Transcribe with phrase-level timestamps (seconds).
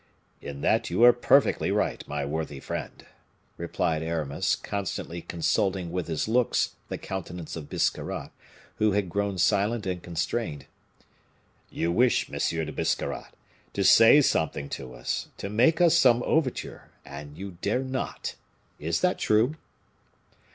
[0.41, 3.05] "In that you are perfectly right, my worthy friend,"
[3.55, 8.31] replied Aramis, constantly consulting with his looks the countenance of Biscarrat,
[8.77, 10.65] who had grown silent and constrained.
[11.69, 13.35] "You wish, Monsieur de Biscarrat,
[13.73, 18.33] to say something to us, to make us some overture, and you dare not
[18.79, 19.55] is that true?"